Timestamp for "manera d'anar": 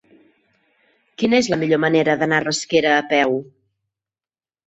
1.83-2.39